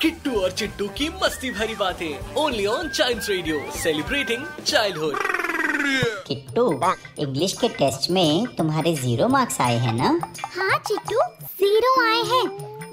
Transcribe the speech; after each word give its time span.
Kittu 0.00 0.30
और 0.40 0.50
चिट्टू 0.52 0.86
की 0.96 1.08
मस्ती 1.22 1.50
भरी 1.50 1.74
बातें 1.74 2.34
only 2.36 2.64
on 2.66 2.88
child 2.88 3.22
radio 3.28 3.60
celebrating 3.82 4.44
childhood 4.66 5.14
Kittu 6.26 6.64
English 7.18 7.52
के 7.60 7.68
टेस्ट 7.78 8.10
में 8.10 8.46
तुम्हारे 8.56 8.94
ज़ीरो 8.96 9.28
मार्क्स 9.28 9.60
आए 9.60 9.76
हैं 9.84 9.92
ना? 9.92 10.08
हाँ 10.56 10.78
चिट्टू 10.88 11.20
ज़ीरो 11.62 11.94
आए 12.02 12.20
हैं। 12.32 12.44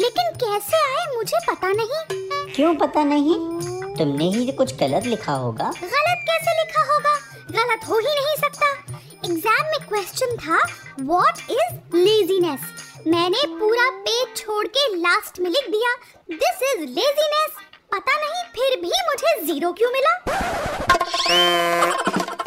लेकिन 0.00 0.30
कैसे 0.44 0.82
आए 0.90 1.06
मुझे 1.16 1.38
पता 1.48 1.72
नहीं। 1.72 2.52
क्यों 2.54 2.74
पता 2.74 3.04
नहीं? 3.04 3.34
तुमने 3.96 4.30
ही 4.36 4.52
कुछ 4.52 4.76
गलत 4.80 5.06
लिखा 5.06 5.32
होगा। 5.32 5.70
गलत 5.80 6.24
कैसे 6.28 6.58
लिखा 6.60 6.82
होगा? 6.92 7.16
गलत 7.50 7.88
हो 7.88 7.98
ही 7.98 8.14
नहीं 8.14 8.36
सकता। 8.44 8.72
एग्ज़ाम 9.30 9.64
में 9.70 9.88
क्वेश्चन 9.88 10.36
था 10.36 10.62
व्हाट 11.00 11.50
इज़ 11.50 11.96
लेजीनेस 11.96 12.60
मैंने 13.06 13.46
पूरा 13.58 13.90
पेज 14.06 14.36
छोड़ 14.36 14.66
के 14.66 14.88
लास्ट 14.96 15.40
में 15.40 15.50
लिख 15.50 15.70
दिया। 15.70 15.94
दिस 16.30 16.62
इज़ 16.72 16.80
लेजीनेस 16.88 17.54
पता 17.92 18.16
नहीं 18.16 18.42
फिर 18.56 18.76
भी 18.80 18.90
मुझे 19.08 19.34
ज़ीरो 19.46 19.72
क्यों 19.80 19.90
मिला? 19.92 20.12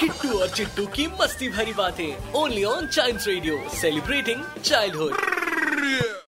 किट्टू 0.00 0.38
और 0.40 0.48
चिट्टू 0.56 0.86
की 0.96 1.06
मस्ती 1.20 1.48
भरी 1.56 1.72
बातें 1.82 2.32
only 2.40 2.64
on 2.74 2.86
child 2.86 3.20
radio 3.28 3.58
celebrating 3.80 4.44
childhood 4.64 6.21